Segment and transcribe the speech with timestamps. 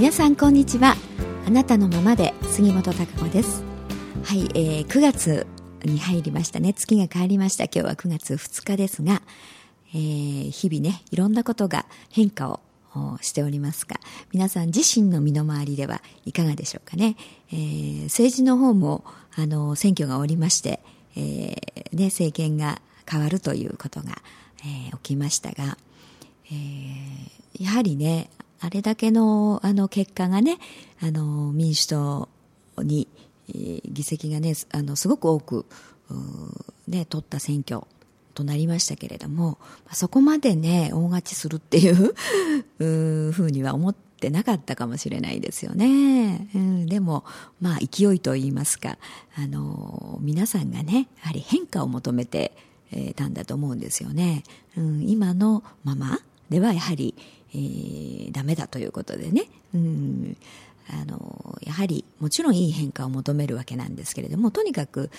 [0.00, 0.96] 皆さんこんにちは。
[1.46, 3.62] あなたのままで杉本孝子です。
[4.24, 5.46] はい、えー、9月
[5.84, 6.72] に入りましたね。
[6.72, 7.64] 月が変わりました。
[7.64, 9.20] 今日は9月2日ですが、
[9.92, 12.60] えー、日々ねいろんなことが変化を
[13.20, 14.00] しておりますが
[14.32, 17.16] 皆さん自身の身の回りではいかがでしょうかね、
[17.52, 19.04] えー、政治の方も
[19.36, 20.80] あの選挙がおりまして、
[21.14, 21.54] えー
[21.92, 24.22] ね、政権が変わるということが、
[24.62, 25.76] えー、起きましたが、
[26.46, 30.58] えー、やはりねあれだけのあの結果がね
[31.02, 32.28] あの民主党
[32.78, 33.08] に、
[33.48, 35.66] 議席がねあのすごく多く、
[36.86, 37.82] ね、取った選挙
[38.34, 39.58] となりましたけれども
[39.92, 47.24] そこまでね大勝ちするっていうふ うには思ってなかったかもしれないですよね、うん、でも
[47.60, 48.98] まあ勢いといいますか
[49.34, 52.52] あの皆さんがねやはり変化を求めて
[53.16, 54.44] たんだと思うんですよね、
[54.76, 57.14] うん、今のままではやはり、
[57.54, 60.36] えー、ダメだということでね、うん、
[60.88, 65.10] あのやはりもちろんいい変化を求めるわけなんですけれどもとにかく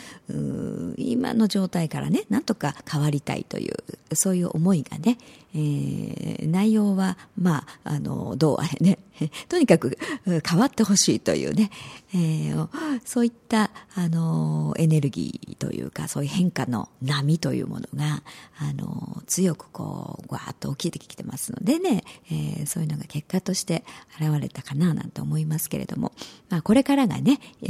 [0.98, 5.18] 今の状態からねなんとか変わりたいというそういう思いがね、
[5.54, 9.00] えー、内容はまああのどうあれね
[9.50, 11.70] とにかく変わってほしいというね、
[12.14, 18.24] えー、そういったあのエネルギーというかそういう変化の波というものが
[18.58, 23.84] あの強くこうわーっと起きてきてますのでね、えー、そういうのが結果として
[24.20, 26.12] 現れたかななんて思いますけれども、
[26.50, 27.68] まあ、これからからがね、え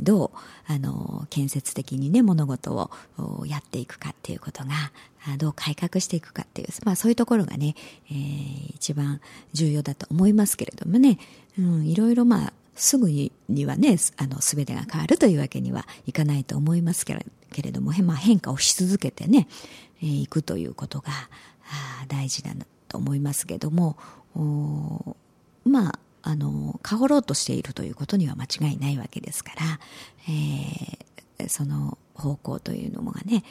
[0.00, 2.90] ー、どうあの建設的にね物事を
[3.46, 4.70] やっていくかっていうことが
[5.36, 7.76] どう改革していくかっていう、まあそういうところがね、
[8.10, 9.20] えー、一番
[9.52, 11.18] 重要だと思いますけれどもね、
[11.56, 13.32] うん、いろいろまあすぐに
[13.66, 19.48] はね、あの、すべてが変わるというわけにはいかないと思いますけれけれども、まあ、変化をし続けてね、
[20.02, 21.12] えー、いくということが
[22.08, 23.96] 大事だなと思いますけども、
[25.64, 29.80] まあ、あの、変わろうとしているということには間違いないわけですから、
[30.28, 33.44] えー、その方向というのもがね、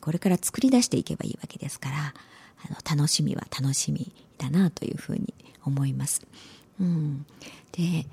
[0.00, 2.14] これから作り出していけばいいわけですから、
[2.66, 5.34] あの、楽しみは楽しみだなというふうに
[5.64, 6.22] 思います。
[6.80, 7.26] うん。
[7.72, 8.06] で、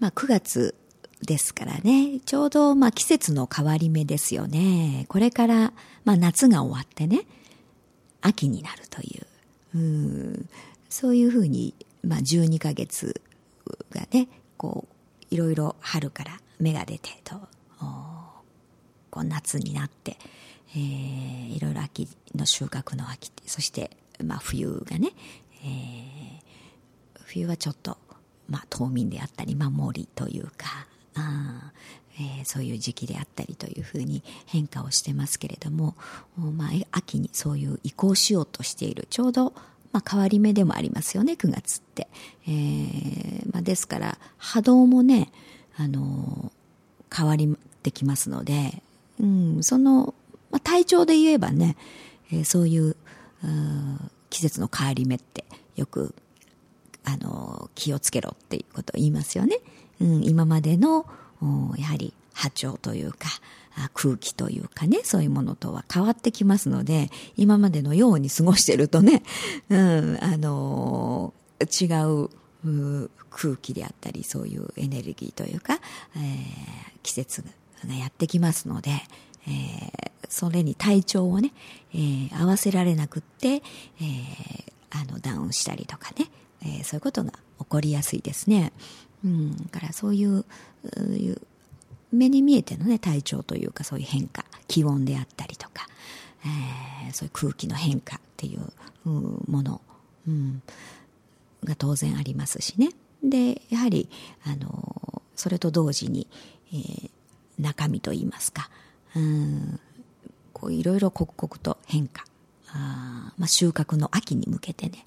[0.00, 0.74] まあ9月
[1.22, 5.06] ですからね、ちょうどまあ季節の変わり目ですよね。
[5.08, 5.72] これから
[6.04, 7.22] まあ夏が終わってね、
[8.20, 9.20] 秋になるとい
[9.74, 10.48] う、うん
[10.88, 13.20] そういうふうに、まあ12ヶ月
[13.90, 17.36] がね、こう、いろいろ春から芽が出てと、
[19.10, 20.16] こう夏になって、
[20.74, 23.90] えー、いろいろ秋の収穫の秋そして
[24.22, 25.12] まあ冬がね、
[25.64, 27.96] えー、冬はちょっと
[28.48, 31.72] まあ、冬眠であったり守りというかあ、
[32.18, 35.96] えー、そういう時期であったりというふうに変化をしてますけれども、
[36.36, 39.52] まあ、秋にそういう移行しようとしているちょうど、
[39.92, 42.08] まあ、変わり目でもありますよね9月って、
[42.46, 45.30] えーまあ、ですから波動もね、
[45.76, 48.82] あのー、変わりてきますので、
[49.20, 50.14] うん、その、
[50.50, 51.76] まあ、体調で言えばね、
[52.32, 52.96] えー、そういう
[54.30, 55.44] 季節の変わり目って
[55.76, 56.14] よく
[57.08, 59.58] あの、気をつけろっていうことを言いますよね。
[60.00, 61.06] うん、今までの、
[61.78, 63.28] やはり波長というか、
[63.94, 69.22] 空気というかね、そういうものとは変わってきますので、今までのように過ごしてるとね、
[69.70, 71.86] うん、あの、違
[72.64, 75.78] う空気であったり、そういうエネルギーというか、
[76.16, 77.44] えー、季節
[77.86, 78.90] がやってきますので、
[79.46, 81.52] えー、それに体調をね、
[81.94, 86.30] えー、合わせられなくって、えー、あの、ダウンしたりとかね、
[86.62, 88.72] えー、そういうことが起こりやすいですね。
[89.24, 90.44] うん、からそういう
[92.12, 95.86] 目に見えてのね体調というかそういう変化気温であったりとか、
[96.44, 98.60] えー、そういう空気の変化っていう
[99.04, 99.80] もの、
[100.26, 100.62] うん、
[101.64, 102.90] が当然ありますしね。
[103.22, 104.08] でやはり
[104.44, 106.28] あのそれと同時に、
[106.72, 107.10] えー、
[107.58, 108.70] 中身といいますか、
[109.16, 109.80] うん、
[110.52, 112.24] こういろいろ刻々と変化
[112.68, 115.06] あ、まあ、収穫の秋に向けてね、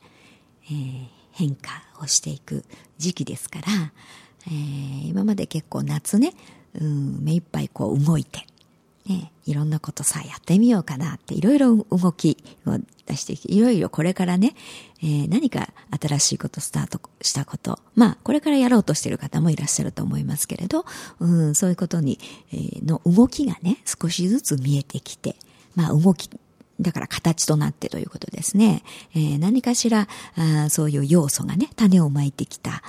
[0.65, 1.71] えー変化
[2.01, 2.63] をしていく
[2.97, 3.65] 時期ですから、
[4.47, 6.33] えー、今まで結構夏ね、
[6.79, 8.45] うん、目いっぱいこう動いて、
[9.07, 14.55] ね、いろんなことさ、やってみようかなって、いろいろ動きを出していろいろこれからね、
[15.01, 15.69] えー、何か
[15.99, 20.85] 新しいことスタートしたこと、まあ、これからやろうとしている方もいらっしゃると思いますけれど、
[21.19, 22.19] うん、そういうことに、
[22.53, 25.35] えー、の動きがね、少しずつ見えてきて、
[25.75, 26.29] まあ、動き
[26.79, 28.83] だから形となってということですね。
[29.13, 32.81] えー、何かしらあそういう要素がね、種をまいてきたあ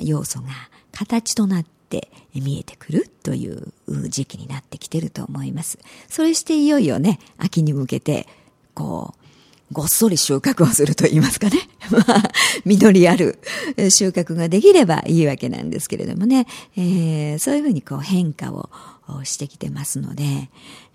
[0.00, 0.48] 要素が
[0.92, 1.75] 形となって
[2.34, 3.72] 見えてくるという
[4.08, 5.78] 時期になってきてると思います。
[6.08, 8.26] それしていよいよね、秋に向けて、
[8.74, 9.26] こう
[9.72, 11.58] ごっそり収穫をすると言いますかね。
[11.90, 12.30] まあ、
[12.64, 13.38] 実りある
[13.90, 16.46] 収穫ができればいいわけなんですけれどもね、
[16.76, 18.70] えー、そういうふうにこう変化を
[19.24, 20.48] してきてますので、え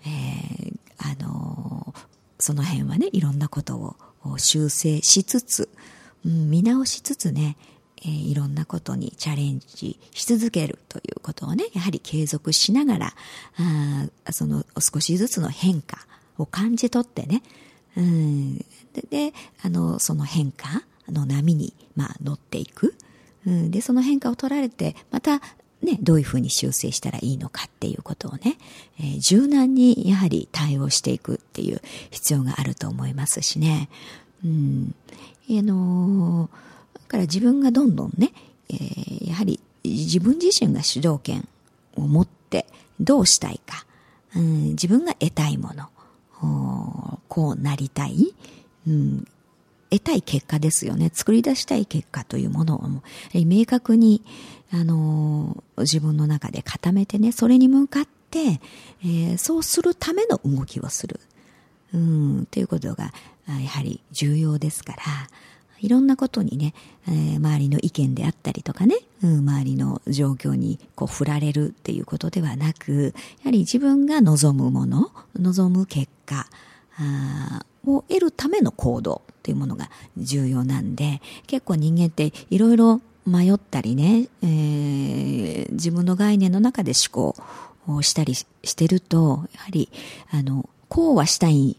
[0.06, 2.00] ー、あのー、
[2.38, 5.68] その辺はね、いろんなことを修正しつつ、
[6.24, 7.56] うん、見直しつつね、
[8.02, 13.14] えー、いろんなことにチャレンジし続けるということをね、やはり継続しながら、
[14.26, 15.98] あその少しずつの変化
[16.38, 17.42] を感じ取ってね、
[17.96, 18.64] うん、で
[19.10, 19.32] で
[19.62, 22.94] あのその変化の波に、まあ、乗っていく、
[23.46, 25.40] うん、でその変化を取られてまた
[25.82, 28.56] ね、どういうふうに修正したらいいのかっていうことをね、
[29.00, 33.88] えー、柔軟にやはり対応していくっていう必要があると思いますしね。
[34.44, 34.94] うん。
[35.50, 36.56] あのー、
[37.12, 38.32] から自分がどんどんね、
[38.70, 41.46] えー、やはり自分自身が主導権
[41.94, 42.66] を持って
[42.98, 43.84] どうしたいか、
[44.34, 48.34] うん、自分が得たいもの、こうなりたい、
[48.88, 49.26] うん、
[49.90, 51.10] 得たい結果ですよね。
[51.12, 52.88] 作り出したい結果というものを
[53.34, 54.22] 明確に、
[54.72, 58.60] あのー、自分の中で固めてね、それに向かって、
[59.02, 61.20] えー、そうするための動きをする。
[61.92, 63.12] うん、ということが、
[63.46, 65.02] やはり重要ですから、
[65.82, 66.74] いろんなことにね、
[67.08, 76.46] えー、周りの意見であったりとかね、うん、周りの状況にこう振られるっていうことではなく、やはり自分が望むもの、望む結果
[77.84, 87.36] を得るための行動っていうものが重要なんで、結構人間っていろいろ迷ったりね、えー、自分の概念の中で思考
[87.88, 88.46] をしたりし
[88.76, 89.88] てると、やはり、
[90.30, 91.76] あの、こうはしたい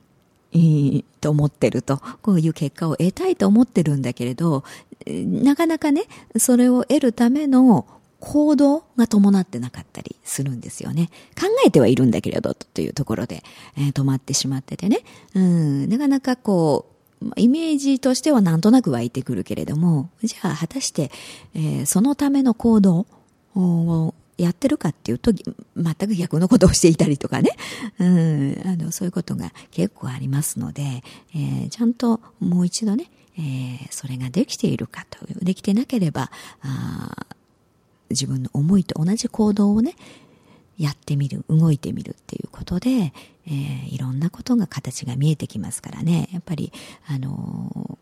[0.53, 4.63] いいと思ってると、こういう結果を得たいと思ってるんだけれど、
[5.05, 6.03] なかなかね、
[6.38, 7.85] それを得るための
[8.19, 11.09] 行動が伴ってなかったりするんですよね。
[11.39, 13.44] 考えてはいるんだけれど、というところで、
[13.77, 15.00] えー、止まってしまっててね。
[15.35, 16.85] うん、なかなかこ
[17.21, 21.11] う、イメージとしてはなんとなく湧いてくるけれども、じゃあ果たして、
[21.53, 23.07] えー、そのための行動
[23.56, 27.51] をやってるかっていうと、全く逆のことをしていたりとかね。
[28.00, 31.03] うん、あの、そういうことが結構ありますので、
[31.35, 36.31] えー、ちゃんともう一度ね、えー、それができているかという、できてなければ、
[36.62, 37.27] あ
[38.09, 39.95] 自分の思いと同じ行動をね、
[40.77, 43.13] やってみる、動いてみるっていうことで、
[43.45, 46.71] えー、いろんなことが形が見えてきますからね、やっぱり、
[47.07, 47.97] あの、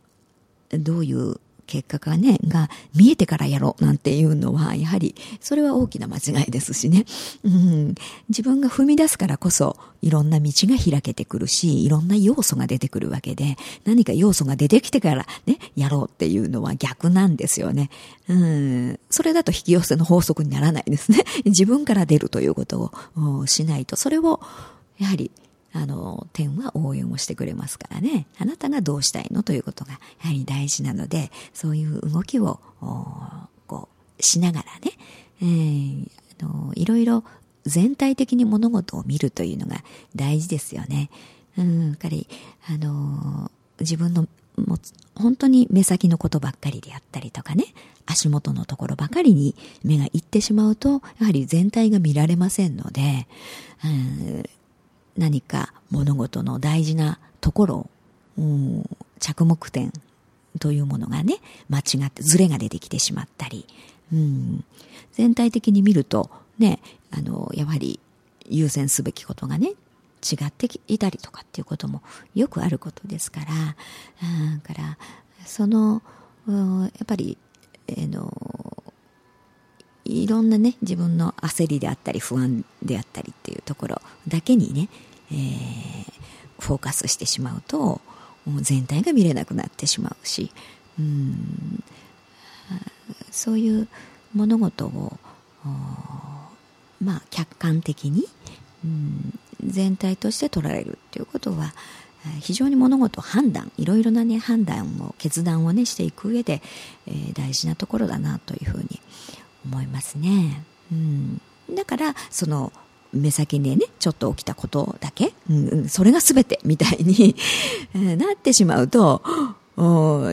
[0.69, 1.39] どういう
[1.71, 7.05] 結果がね、が見えてからやろうなんていうのは、やはり、それは大きな間違いですしね。
[7.45, 7.95] うん、
[8.27, 17.89] 自分が踏み出すからこそ、いろんな道が開けてくるし、いろんな要素が出てくるわけで、何か要素が出てきてからね、やろうっていうのは逆なんですよね。
[18.27, 21.23] うん、それだと引き寄せの法則にならないですね。
[21.45, 24.41] 自分から出るということをしないと、それを、
[24.97, 25.31] やはり、
[25.73, 28.27] あの、天は応援をしてくれますからね。
[28.37, 32.59] あなたがどうしたいのということが、やはり大事なので、そういう動きを、
[33.67, 33.89] こ
[34.19, 34.91] う、しながらね、
[35.41, 37.23] えー、あの、いろいろ
[37.65, 39.83] 全体的に物事を見るというのが
[40.15, 41.09] 大事ですよね。
[41.57, 42.27] うん、やっぱり、
[42.67, 44.27] あの、自分の
[44.57, 44.79] もう
[45.15, 47.65] 本当に目先のことばっかりであったりとかね、
[48.05, 53.27] 足元のところばかりに目がいってしまうと、やはり全体が見られませんので、
[53.83, 54.49] うん、
[55.17, 57.89] 何か物事の大事なところを、
[58.37, 58.89] うん、
[59.19, 59.91] 着目点
[60.59, 61.37] というものがね、
[61.69, 63.65] 間違ってズレが出てきてしまったり、
[64.13, 64.63] うん、
[65.13, 66.79] 全体的に見ると、ね、
[67.11, 67.99] あの、やはり
[68.49, 72.01] 優先すべきことがね、違っていたりとかっていうことも
[72.35, 73.47] よくあることですから、
[74.51, 74.97] うん、から、
[75.45, 76.01] その、
[76.47, 77.37] うん、やっぱり、
[77.87, 78.50] えー、の、
[80.11, 84.89] いろんなね、自分の焦りであったり不安であったりっていうところだけにね、
[85.31, 86.11] えー、
[86.59, 88.01] フォーカスしてしまうと、
[88.45, 90.51] もう全体が見れなくなってしまうし、
[90.99, 91.83] うん、
[93.31, 93.87] そういう
[94.33, 95.17] 物事を、
[97.01, 98.25] まあ、客観的に、
[98.83, 101.73] うん、全体として取られるっていうことは、
[102.39, 106.61] 非常に物事判断いろいろなね判断を決断をねしていく上で、
[107.07, 109.00] えー、大事なところだなというふうに
[109.65, 110.63] 思いますね。
[110.91, 111.41] うん、
[111.73, 112.73] だからその
[113.13, 117.35] 目先でねちょっと起きたことだけ、うん、それが全てみたいに
[118.17, 119.21] なってしまうと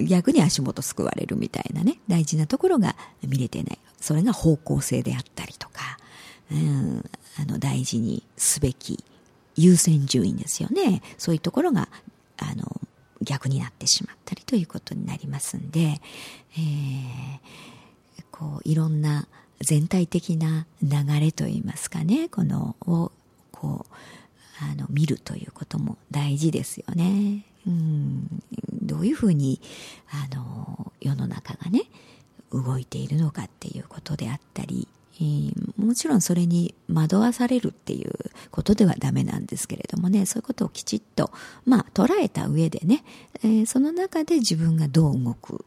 [0.07, 3.79] 逆に足元救われるみたいなね大事なところが見れてない。
[4.01, 5.99] それが方向性であったりとか、
[6.53, 7.05] うん、
[7.41, 9.03] あの大事にすべき
[9.57, 11.03] 優先順位ですよね。
[11.19, 11.89] そういうところが
[12.37, 12.81] あの
[13.23, 16.01] 逆になってしまったりということになりますんで、
[16.53, 17.78] えー
[18.31, 19.27] こういろんな
[19.61, 23.11] 全体的な流れといいますかねこのを
[23.51, 23.95] こう
[24.61, 27.45] あの見るということも大事ですよね。
[27.67, 28.43] うん、
[28.83, 29.61] どういうふうに、
[30.11, 31.83] あの、世の中がね、
[32.51, 34.89] 動いているのかっていうことであったり、
[35.21, 38.13] えー、もちろんそれに惑わされるっていう
[38.51, 41.31] ことではダメなんですけれどもね、そういうことをきちっと、
[41.67, 43.05] まあ、捉えた上でね、
[43.43, 45.65] えー、その中で自分がどう動く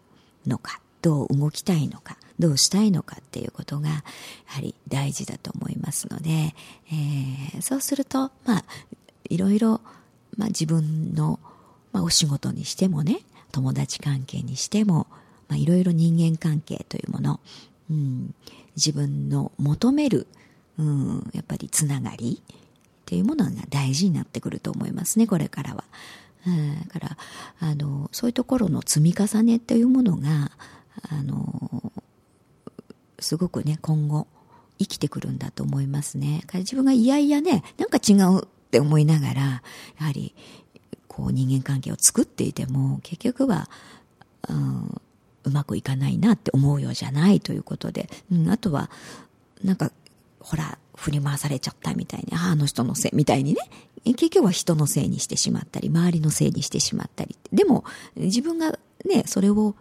[0.47, 4.03] のか、どう動きたいのか、どうしたいのかっていうことが、や
[4.47, 8.63] はり大事だと思いますので、えー、そうすると、まあ、
[9.29, 9.81] いろいろ、
[10.37, 11.39] まあ自分の、
[11.91, 15.07] まあお仕事にしてもね、友達関係にしても、
[15.47, 17.39] まあいろいろ人間関係というもの、
[17.89, 18.33] うん、
[18.75, 20.27] 自分の求める、
[20.77, 22.55] うん、やっぱりつながりっ
[23.05, 25.83] ていうものが大事になってくると思いますね、これからは。
[26.45, 27.17] だから、
[27.59, 30.51] あの、そういうところの積み重ねっていうものが、
[31.09, 31.91] あの、
[33.19, 34.27] すごくね、今後、
[34.79, 36.41] 生きてくるんだと思いますね。
[36.53, 39.61] 自分がいやいやね、なんか違うって思いながら、や
[39.99, 40.33] はり、
[41.07, 43.69] こう人間関係を作っていても、結局は、
[44.49, 45.01] うん、
[45.43, 48.89] うまくいかないなって思うようじゃないということで、うん、あとは、
[49.63, 49.91] なんか、
[50.39, 53.59] ほら、振り回されちゃったみたいに、あの人のせいみたいにね、
[54.05, 57.37] 結局は人のせいにしてしまったり、周りのせいにしてしまったり。
[57.51, 57.83] でも、
[58.15, 59.75] 自分がね、それを、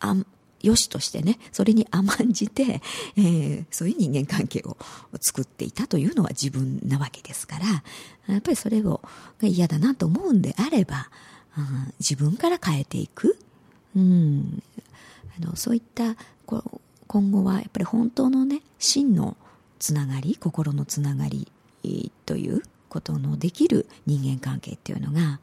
[0.00, 0.14] あ
[0.62, 2.80] よしとしてね、それに甘んじて、
[3.16, 4.76] えー、そういう人間関係を
[5.20, 7.66] 作っていたというのは自分なわけですから、
[8.32, 9.00] やっぱりそれを
[9.40, 11.08] が嫌だなと思うんであれば、
[11.58, 13.38] うん、自分から変えていく。
[13.94, 14.62] うん、
[15.38, 16.16] あのそういった
[16.46, 19.36] こ今後はやっぱり本当のね真の
[19.78, 21.50] つながり心のつながり
[22.24, 25.40] ということのできる人間関係っていうのが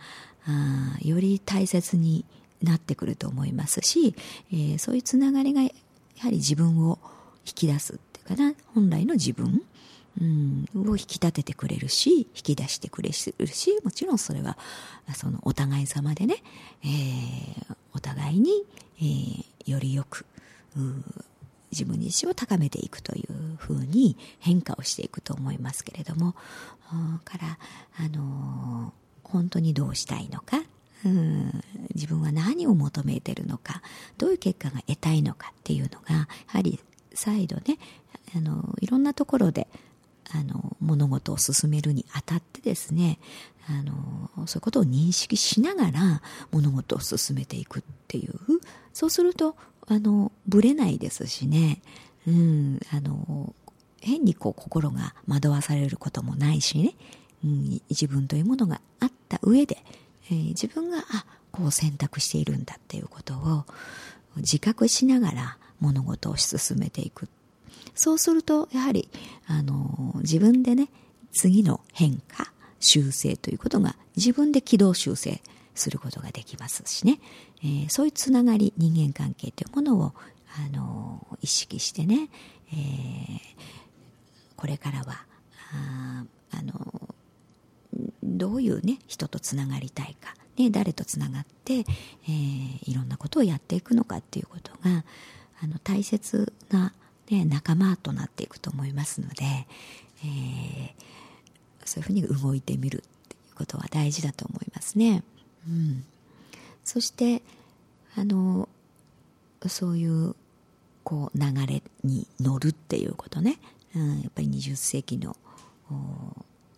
[0.48, 2.26] あより大切に
[2.64, 4.16] なってくると思いますし、
[4.52, 5.70] えー、そういうつながりがや
[6.20, 7.00] はり自分を
[7.46, 9.62] 引き出すっていうかな本来の自分、
[10.22, 14.58] うん、を引き立ててくれるし引き出してくれるしもちろんそれは
[15.16, 16.36] そのお互い様でね、
[16.84, 18.52] えー、お互いに、
[18.98, 20.26] えー、よりよく
[21.72, 26.34] 自分自身を高めていくというふうに変化をしていくと思いますけれども
[27.24, 27.58] から
[27.98, 30.62] あの本当にどうしたいのか
[31.06, 31.64] うん。
[31.96, 33.82] 自分は何を求めているのか
[34.18, 36.80] どういう結果が得たいのかっていうのがやはり
[37.14, 37.78] 再度ね
[38.36, 39.68] あのいろんなところで
[40.32, 43.20] あの物事を進めるにあたってですね
[43.68, 48.34] あのそういうことを認識しながら物事を進めていくっていう。
[48.94, 49.56] そうすると
[49.88, 51.82] あのぶれないですしね、
[52.28, 53.54] うん、あの
[54.02, 56.96] 変にこう心が惑わされることもないしね、
[57.44, 59.84] うん、自分というものがあった上で
[60.30, 63.66] えー、自分があこう選択しているんだっていうことを
[64.38, 67.28] 自覚しながら物事を進めていく。
[67.96, 69.10] そうするとやはり
[69.48, 70.90] あの自分でね
[71.34, 75.42] 次の変化修正ということが自分で軌道修正
[75.76, 77.20] することができますしね、
[77.62, 80.14] えー、そういうつながり人間関係というものを
[80.58, 82.30] あの意識してね、
[82.72, 83.40] えー、
[84.56, 85.26] これからは
[85.74, 87.16] ああの
[88.24, 95.04] どういうね人とつながりたいか、ね、誰とつながって、えー、いろんなことをやっていくのかっていうことが
[95.62, 96.94] あの大切な、
[97.30, 99.46] ね、仲間となっていくと思いますので、
[100.24, 100.94] えー、
[101.86, 105.24] そういうふうに動いてみるっていうことは大事だと思いますね。
[105.68, 106.04] うん、
[106.84, 107.42] そして
[108.16, 108.70] あの
[109.68, 110.36] そういう
[111.04, 113.58] こう流れに乗るっていうことね、
[113.96, 115.36] うん、やっぱり20世紀の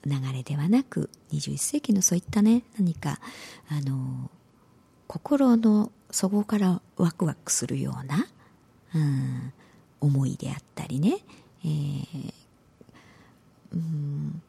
[0.06, 3.20] 流れではなく21世紀のそういったね何か
[3.70, 4.30] あの
[5.08, 8.28] 心の底からワクワクするような、
[8.96, 9.54] うん、
[10.00, 11.18] 思いであったりね、
[11.64, 12.34] えー、
[13.74, 14.42] うん、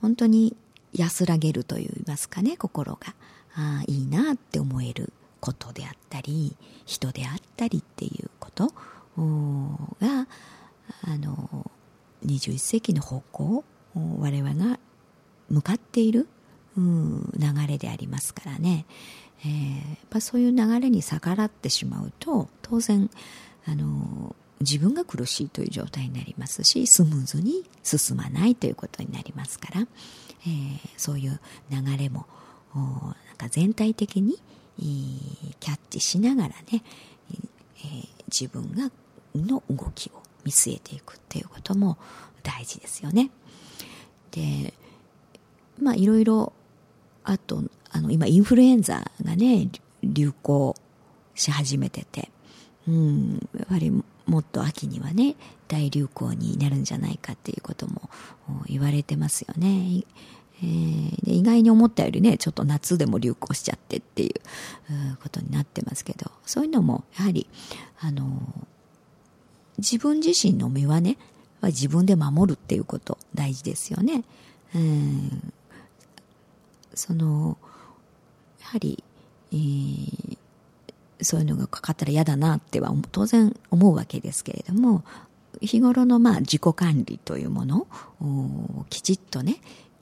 [0.00, 0.56] 本当に
[0.92, 3.14] 安らげるといいますかね心が
[3.54, 8.72] あいいなって思えることであったり人であったりっていうことが
[11.04, 11.70] あの
[12.24, 14.78] 21世紀の方向我々が
[15.50, 16.28] 向かっている、
[16.76, 18.86] うん、流れでありますからね、
[19.44, 23.10] えー、やっぱそういう流れに逆らってしまうと当然
[23.66, 32.26] あの自分が苦しいという状態になりますしスムーズに進まないということになりますから、えー、そういう流れも
[32.74, 34.38] なんか全体的に
[34.78, 38.90] キャッチしながらね、えー、自分が
[39.34, 41.98] の動きを見据えていくっていうことも
[42.42, 43.30] 大事ですよね。
[44.30, 44.74] で
[45.80, 46.52] まあいろいろ、
[47.24, 49.68] あと、あの、今インフルエンザがね、
[50.02, 50.74] 流行
[51.34, 52.30] し始めてて、
[52.88, 53.90] うん、やはり
[54.26, 55.36] もっと秋にはね、
[55.68, 58.10] 大流行になるんじゃないかっていうことも
[58.66, 60.04] 言われてますよね。
[60.62, 64.32] えー、意外に思ったよりねちょっと夏でも流行しちゃってっていう
[65.22, 67.46] ことになってますけどそういうのもやはり
[68.00, 68.40] あの
[69.76, 71.18] 自分自身の身はね
[71.62, 74.24] 自分で守るっていうこと大事ですよね。
[74.74, 75.52] うん
[76.96, 77.56] その
[78.60, 79.04] やはり、
[79.52, 80.36] えー、
[81.22, 85.04] そういうのがかかったら嫌だなっては当然思うわけですけれども
[85.60, 87.86] 日頃のまあ自己管理というもの
[88.20, 89.56] をきちっとね、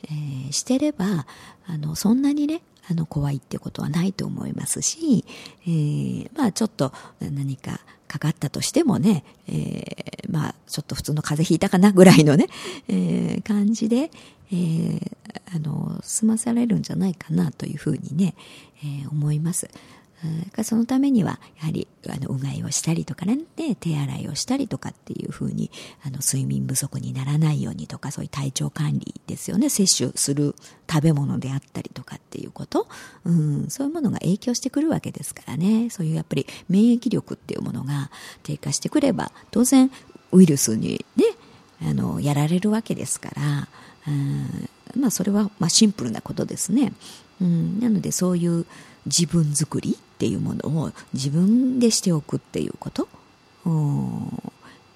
[0.05, 1.27] えー、してれば
[1.67, 5.25] あのそんなにねあの怖いってことはないと思いますし、
[5.63, 7.81] えー、まあちょっと何か
[8.15, 12.47] かかったとしてもね、えー、まあちょっと普通の風邪ひいたかなぐらいのね、
[12.89, 14.11] えー、感じで、
[14.53, 15.17] えー、
[15.55, 18.37] あの済まされるんじゃないかなというふうにね、
[18.85, 19.69] えー、思います。
[20.63, 23.39] そのためにはやはりあのうがいをしたりとかね。
[23.81, 25.71] 手洗いをしたりとかっていうふうに
[26.05, 29.69] あの睡眠不足にならないようにとかそういう体調管理ですよね。
[29.69, 30.55] 摂取する
[30.91, 32.89] 食べ物であったりとかっていうこと、
[33.25, 35.91] うん、そういうものが影響してくるわけですからね。
[35.91, 38.11] そういうやっぱり免疫力っていうものが
[38.43, 39.91] 低下してくれば当然
[40.33, 41.25] ウイルスにね
[41.83, 43.69] あのやられるわけですから、
[44.07, 44.69] うん。
[44.97, 46.93] まあ、それはまあシンプルなことですね。
[47.41, 48.67] うん、なのでそういう
[49.07, 53.09] 自分作りっていうものを自分でしておくっていうこと。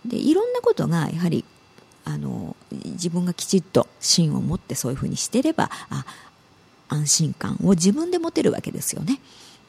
[0.05, 1.45] でいろんなことがやはり
[2.05, 6.05] あの自分がきちっと芯を持ってそういうふうにしてればあ
[6.89, 9.21] 安心感を自分で持てるわけですよね。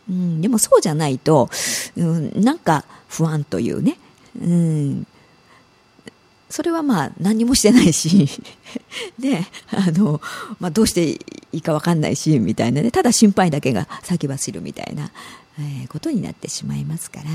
[0.10, 1.50] うん、でもそうじゃないと、
[1.96, 3.98] うん、なんか不安というね、
[4.42, 5.08] うん、
[6.50, 8.28] それはまあ何もしてないし
[9.20, 10.20] で、 あの、
[10.60, 11.20] まあどうしてい
[11.54, 15.12] いかわかんないし、みたいなね、ただ心配だけが先走るみたいな、
[15.60, 17.26] えー、ことになってしまいますから、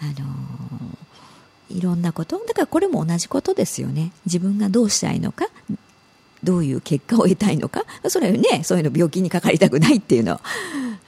[0.00, 4.12] あのー、いろんなこと、だからこれも同じことですよね。
[4.26, 5.46] 自分がどうしたいのか、
[6.44, 10.40] どういう結果を得たいのか、それはね、そういうの病気にかかりたくないっていうのは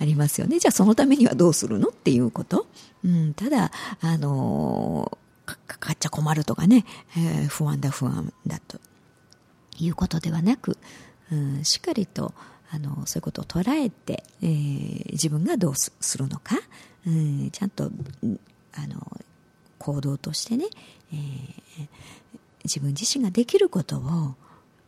[0.01, 0.59] ありますよね。
[0.59, 2.67] じゃあそのためにはどうするのっていうこと。
[3.05, 6.85] うん、ただ、あのーかかっちゃ困るとかね、
[7.17, 8.79] えー、不安だ不安だと
[9.79, 10.79] いうことではなく、
[11.33, 12.33] うん、しっかりと
[12.71, 16.57] あのそういうことを捉えて、えー、自分がどうするのか、
[17.07, 17.91] うん、ちゃんと
[18.73, 19.21] あの
[19.79, 20.67] 行動としてね、
[21.13, 21.89] えー、
[22.65, 24.35] 自分自身ができることを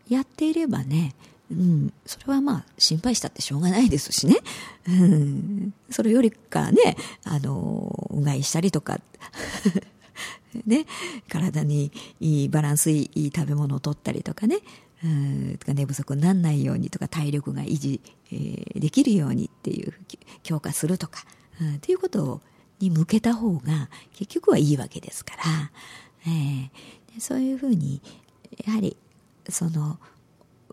[0.09, 1.14] やっていればね、
[1.51, 4.38] うん、それはまあ心配したってしょうがないですしね。
[4.88, 9.01] うん、それよりかね、あの、うがいしたりとか
[10.66, 10.87] ね、
[11.29, 14.59] 体にいいバランスいい食べ物をとったりとかね、
[15.05, 18.01] うん、寝不足にならないようにとか体力が維持、
[18.33, 19.92] えー、できるようにっていう
[20.42, 21.25] 強化するとか、
[21.61, 22.40] うん、っていうこと
[22.81, 25.42] に向けた方が結局はいいわけですから、
[26.27, 28.01] えー、そういうふうに
[28.66, 28.97] やはり
[29.49, 29.99] その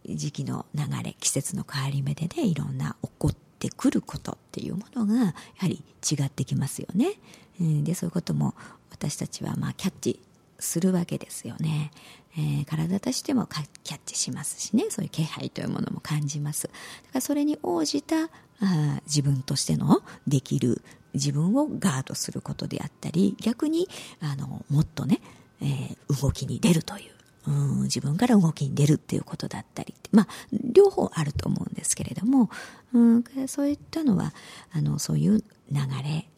[0.05, 7.13] 時期の流れ季節の変わり目でねいろんな起こってくることっていうものがやはり違ってきますよね。
[7.59, 8.55] でそういうことも
[8.93, 10.19] 私たちはまあキャッチ
[10.59, 11.91] するわけですよね、
[12.37, 13.47] えー、体としても
[13.83, 14.85] キャッチしますしね。
[14.89, 16.67] そういう気配というものも感じます。
[16.67, 16.75] だか
[17.15, 18.29] らそれに応じた
[18.61, 20.81] あ自分としてのできる
[21.13, 23.87] 自分をガードすることであったり逆に
[24.21, 25.19] あのもっとね、
[25.61, 27.13] えー、動きに出るという
[27.47, 29.93] うん自分から動きに出るっていうことだったり。
[30.11, 32.49] まあ両方あると思うんですけれども、
[32.93, 34.33] うん、そういったのは
[34.71, 36.29] あのそういう流れ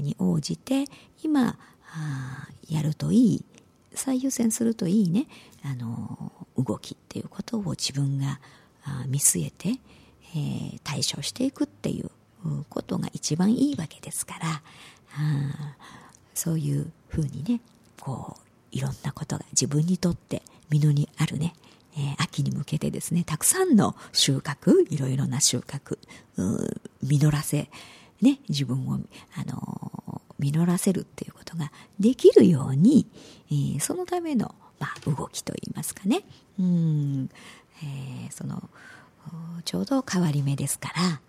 [0.00, 0.84] に応じて
[1.22, 1.58] 今
[1.92, 3.44] あやるといい。
[3.94, 5.26] 最優先するといいね。
[5.62, 8.40] あの動きっていうことを自分が
[9.06, 9.78] 見据えて、
[10.34, 12.10] えー、対処していくっていう
[12.68, 14.62] ことが一番いいわけですから
[15.16, 15.76] あ
[16.34, 17.60] そういうふうにね
[18.00, 18.40] こう
[18.72, 21.54] いろんなことが自分にとって実にあるね、
[21.96, 25.98] えー、秋に向けてですねたくさんの収穫いろいろな収穫
[27.02, 27.68] 実らせ
[28.22, 29.99] ね自分をあの
[30.40, 33.06] 実らせるっていうことができるように、
[33.50, 36.22] えー、そのための、まあ、動きといいますかね、
[36.58, 37.30] うん。
[37.82, 38.62] えー、その
[39.64, 41.20] ちょうど変わり目ですから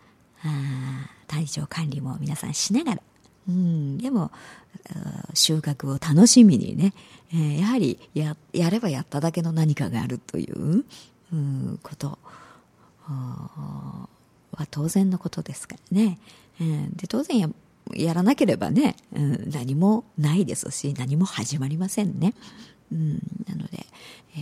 [0.44, 3.02] あ体調管理も皆さんしながら、
[3.48, 4.32] うん、でも
[5.34, 6.94] 収穫を楽しみにね、
[7.34, 10.80] えー、やはりややればやっただけの何かがあるという、
[11.34, 12.18] う、こと。
[14.58, 16.20] は当然のことですからね、
[16.60, 17.50] えー、で当然や
[17.96, 22.34] やらなければね、うん、何もないですし何も始まりませんね、
[22.92, 23.14] うん、
[23.48, 23.86] なので、
[24.36, 24.40] え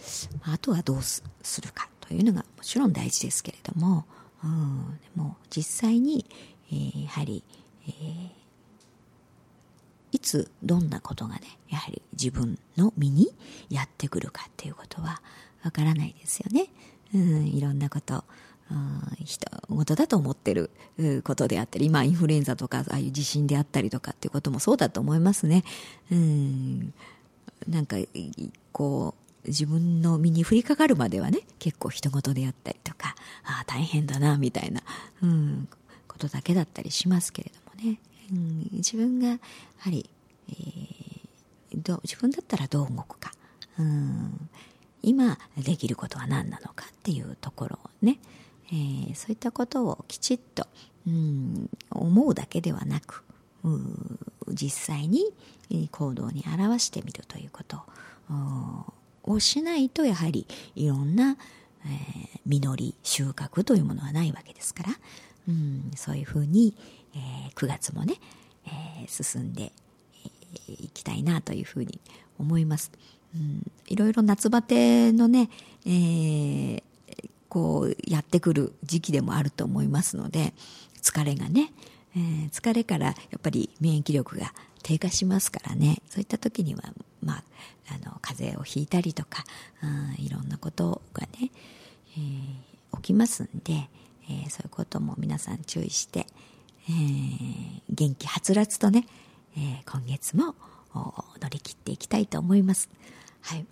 [0.00, 1.22] ー、あとはどうす
[1.60, 4.04] るかというのがもちろん大事ですけれども、
[4.44, 6.26] うん、でも実際に、
[6.70, 7.42] えー、やはり、
[7.88, 8.30] えー、
[10.12, 13.28] いつどんなことがねやはり自分の身に
[13.68, 15.22] やってくるかっていうことは
[15.64, 16.66] わからないですよね。
[17.14, 18.24] うん、いろんなこと
[19.68, 20.70] 事だと思ってる
[21.24, 25.64] ことであったり、まあ、インフルエンザとか、ああいう地震であったりとかっていうこともそうだと思いますね。
[26.10, 26.94] うん。
[27.68, 27.96] なんか、
[28.72, 34.82] こう、自分の身に降りかかるまではね、結構人事であったりとか、ああ、大変だな、みたいな、
[35.22, 35.68] うん、
[36.06, 37.98] ことだけだったりしますけれどもね。
[38.32, 39.38] うん、自分が、や
[39.78, 40.08] はり、
[40.48, 43.32] えー、ど自分だったらどう動くか。
[43.78, 44.48] うん、
[45.02, 48.18] 今できることは何なのかっていうところをね、
[48.72, 50.66] えー、そういったことをきちっと、
[51.06, 53.24] うん、思うだけではなく
[54.48, 55.24] 実際に
[55.90, 57.82] 行動に表してみるということ
[59.24, 61.36] をしないとやはりいろんな、
[61.84, 64.90] えー、実り収穫というものはないわけですから、
[65.48, 66.74] うん、そういうふうに、
[67.14, 68.14] えー、9月もね、
[68.66, 69.72] えー、進んで
[70.68, 72.00] いきたいなというふうに
[72.38, 72.90] 思います。
[73.34, 75.50] うん、いろいろ夏バテのね、
[75.86, 76.82] えー、
[77.50, 80.54] こうやってくる時期でもあると思いますので
[81.02, 81.72] 疲れがね、
[82.16, 86.84] えー、疲れからやっぱり免疫力が低下しますからねそういった時には、
[87.22, 87.44] まあ、
[87.88, 89.44] あの風邪をひいたりとか
[90.18, 91.50] いろんなことがね、
[92.16, 93.88] えー、起きますんで、
[94.30, 96.26] えー、そういうことも皆さん注意して、
[96.88, 99.06] えー、元気はつらつとね、
[99.56, 100.54] え今月も
[100.94, 102.88] 乗り切っていきたいと思います。
[103.42, 103.66] はい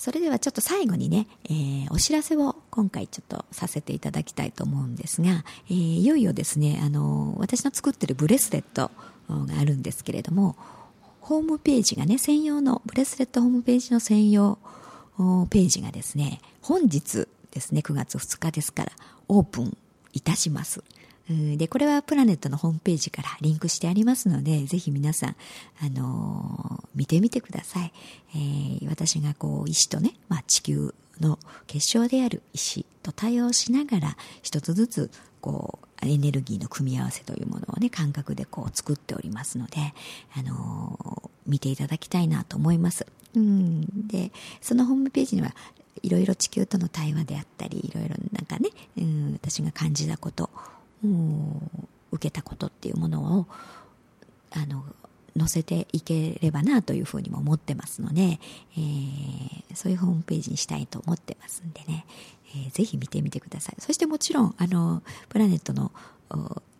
[0.00, 8.90] それではちょっと最後にね、えー、お知らせを今回ちょっとさせていただきたいと思うんですが、えー、いよいよですね、あの、私の作ってるブレスレット
[9.28, 10.56] があるんですけれども、
[11.20, 14.56] ホームページがね、専用の、ブレスレットホームページの専用
[15.50, 18.92] ページがですね、本日ですね、9月2日ですから、
[19.28, 19.76] オープン
[20.14, 20.82] いたします。
[21.56, 25.36] で、これはプラネットのホームページからリンクしてありますので、ぜひ皆さん、
[25.80, 27.92] あのー、見てみてください。
[28.34, 35.10] えー、私がこう、石とね、まあ、地球の結晶である石と対応しながら、一つずつ、
[35.40, 39.94] こう、エネルギーの組み合わせというものをね、感覚でこう作っておりますので、
[40.36, 43.06] あのー、見ていただきたいなと思います。
[43.34, 44.06] うん。
[44.06, 45.54] で、そのホームページには、
[46.02, 50.50] いろいろ地球との対話であったり、いろいろなんかね、うん、私が感じたこと
[52.12, 53.46] 受けたことっていうものを
[54.52, 54.84] あの
[55.38, 58.40] 載せていければなというふうにも思ってますので、
[58.76, 62.04] えー、そういうホームページにしたいと思ってますんでね、
[62.54, 63.76] えー、ぜひ見てみてください。
[63.80, 65.92] そしてもちろんあのプラネットの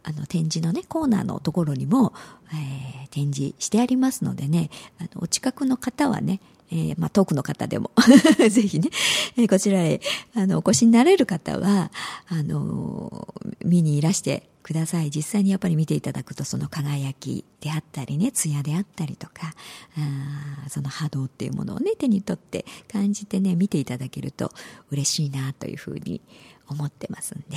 [0.03, 2.15] あの展示のねコーナーのところにも、
[2.53, 4.71] えー、展示してありますのでね。
[4.99, 6.41] あのお近くの方はね
[6.73, 7.91] えー、まあ、遠くの方でも
[8.49, 8.91] ぜひね、
[9.37, 10.01] えー、こちらへ、
[10.35, 11.91] あの、お越しになれる方は、
[12.29, 15.11] あのー、見にいらしてください。
[15.11, 19.55] 実際にやっぱり見ていただくと、その輝きであったりね、艶であったりとか、
[19.97, 24.53] あその波動っていうものをね、手に取って感じてね、見ていただけると
[24.91, 26.21] 嬉しいなというふうに
[26.69, 27.57] 思ってますんで、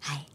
[0.00, 0.26] はい。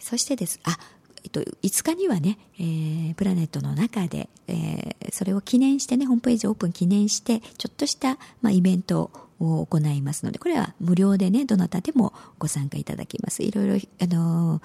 [0.00, 0.78] そしてです、あ、
[1.24, 13.42] えっと、5日にはね、えー、プラネットの中で、えー、それを記念してね、ホームページオープン記念して、ちょっとした、まあ、イベントを行いますので、これは無料でね、どなたでもご参加いただきます。
[13.42, 14.62] いろいろ、あのー、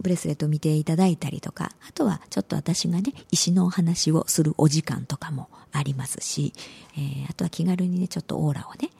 [0.00, 6.52] ブレスレットを見ていただいたりとか、あとはちょっと私がね、石のお話をするお時間とかもありますし、
[6.96, 8.90] えー、あとは気軽にね、ちょっとオーラをね、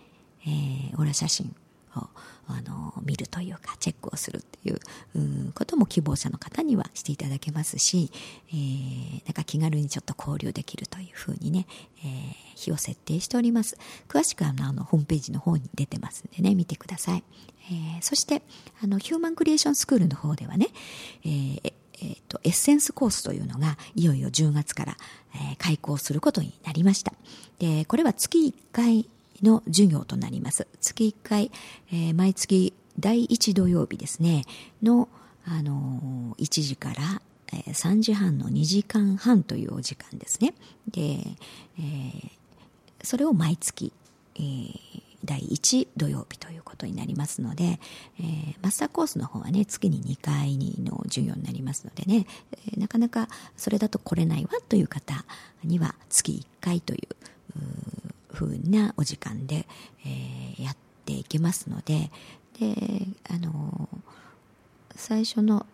[0.47, 1.55] えー、オーラ写真
[1.97, 2.09] を
[2.47, 8.11] あの見るというかチェックをするっていうことも希望者の方にはしていただけますし、
[8.49, 11.67] えー、なんか気軽にちょっと交流できるというふうにね、
[12.05, 13.79] えー、日を設定しております。
[14.09, 17.25] 詳しくはあのホームページの方に出てますんでね見てください、
[17.71, 18.43] えー、そして
[18.83, 20.69] あのヒューマンクリエーションスクールの方ではね、
[21.25, 24.97] えーえーと、エッセンスコースというのがいよいよ10月から、
[25.35, 27.13] えー、開講することになりました。
[27.59, 29.09] でこれは月1回
[29.45, 30.67] の授業となります。
[30.81, 31.53] 月1回、
[31.93, 34.45] えー、毎月第1土曜日ですね、
[34.83, 35.09] の、
[35.45, 40.55] あのー、1時から、え、3時半の2時間半というお時間ですね。
[40.91, 42.31] で、えー、
[43.03, 43.93] それを毎月、
[44.37, 47.81] えー、第1土曜日ということになりますので、
[48.19, 52.27] えー、マスターコースの方はね、月に2回の授業になりますのでね、
[52.73, 55.25] え、なかなかそれだと来れないわという方
[55.63, 57.24] には月1回という
[58.35, 59.67] 風なお時間で、
[60.05, 62.11] えー、やっていけますので
[62.59, 62.75] で
[63.29, 63.89] あの
[64.95, 65.67] 最初の、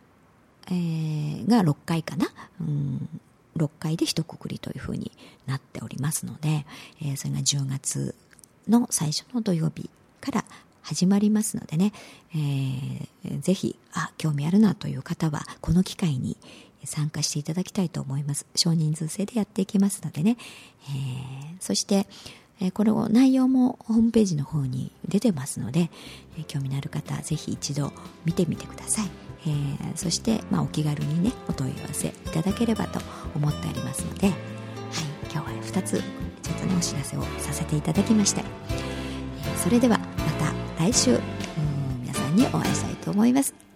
[0.67, 2.29] えー、が6回かな、
[2.61, 3.09] うん、
[3.57, 5.13] 6回で一括りというふうに
[5.47, 6.65] なっておりますので、
[7.03, 8.15] えー、それが10月
[8.69, 10.45] の最初の土曜日から
[10.83, 11.93] 始まりますのでね、
[12.35, 16.37] えー、ぜひあ興味あるなという方はこの機会に
[16.85, 18.47] 参加していただきたいと思います。
[18.55, 20.39] 少人数制でやっていきますのでね、
[20.85, 22.07] えー、そして
[22.61, 25.91] えこの内容もホームページの方に出てますので、
[26.39, 27.93] え興味のある方ぜひ一度
[28.25, 29.07] 見てみてください、
[29.47, 33.01] えー、そして、まあ、お気軽にねお問い合わせいただければと
[33.35, 34.37] 思っておりますので、はい、
[35.33, 36.03] 今日は2つ
[36.43, 38.45] ちょっとねお知らせをさせていただきました、え
[39.57, 40.05] それではま
[40.77, 41.19] た来週
[42.03, 43.70] 皆さんにお会いしたいと思います。